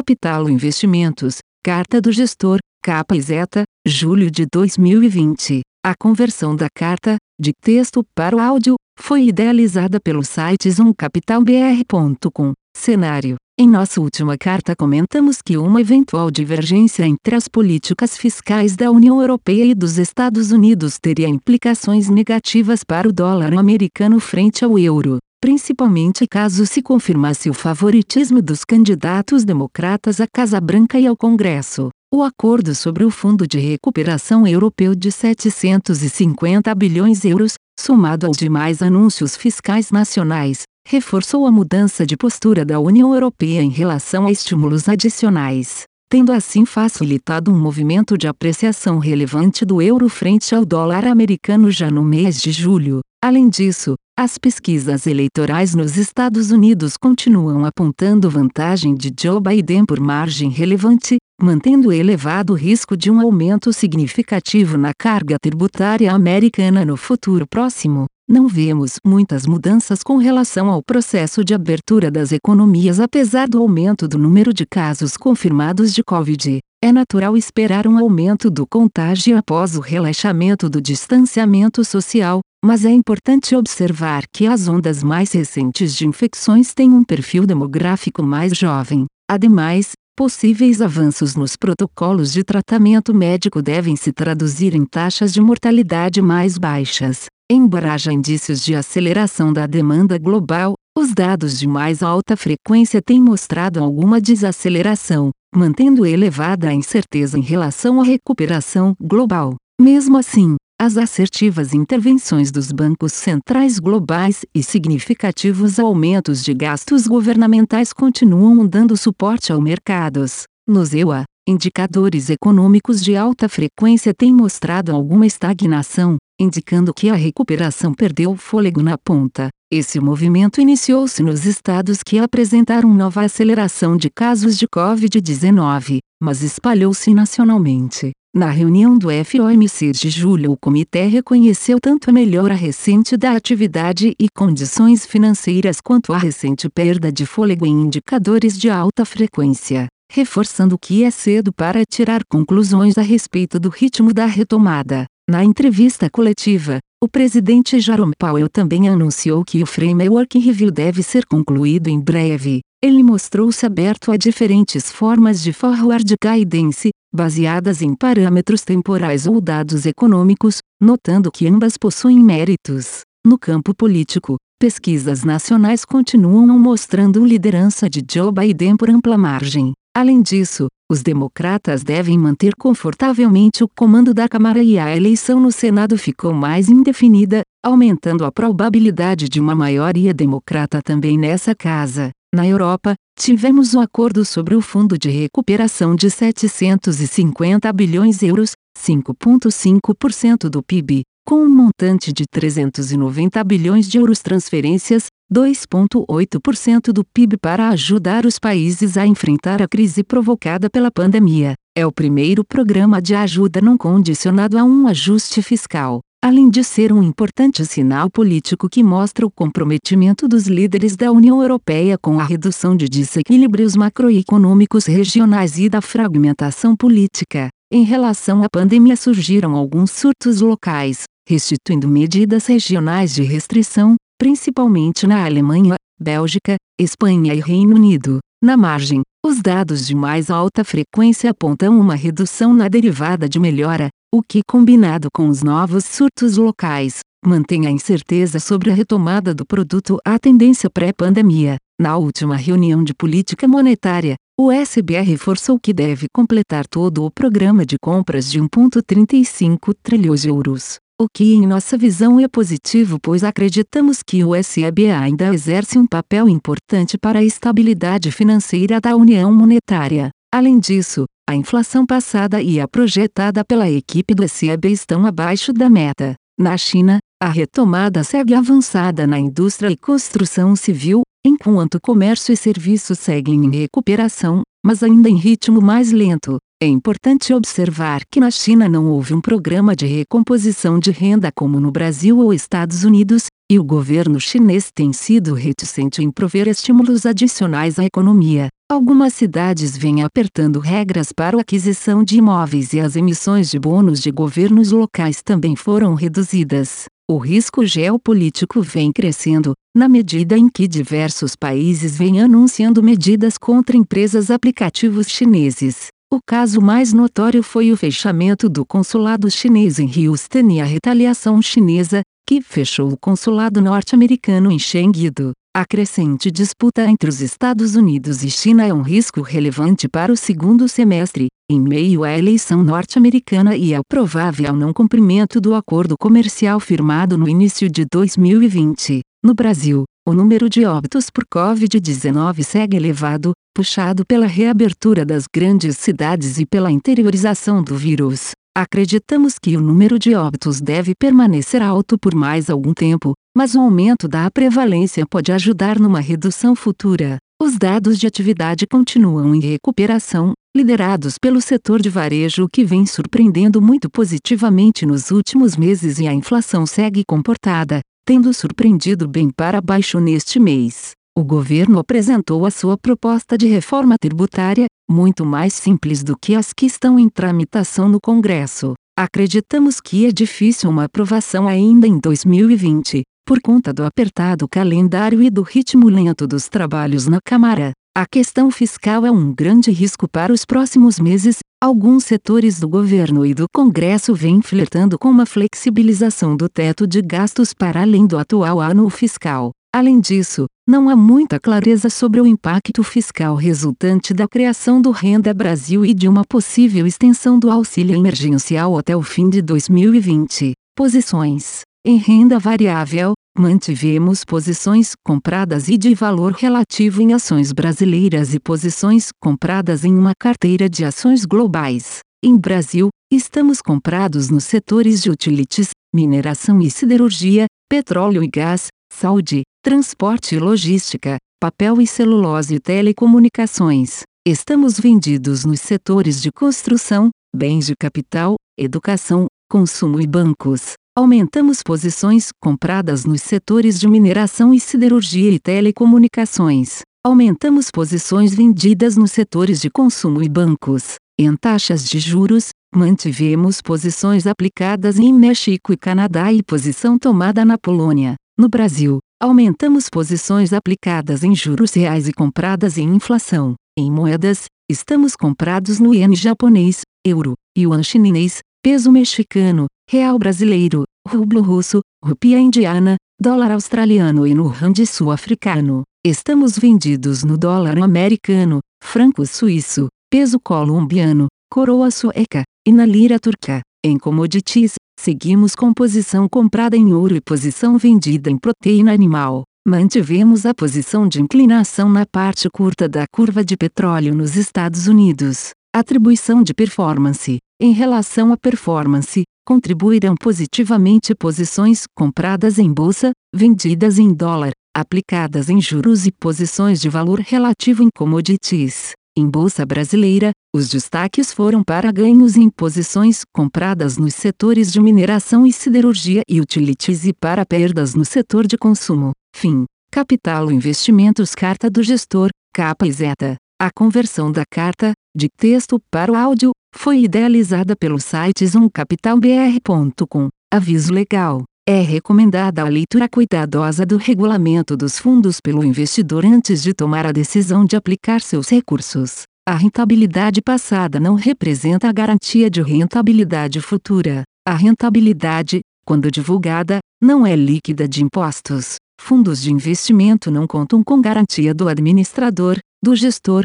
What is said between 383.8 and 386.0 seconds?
apertado calendário e do ritmo